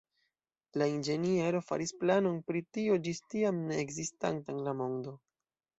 [0.81, 5.21] La inĝenieroj faris planon pri tio ĝis tiam ne ekzistanta en la mondo.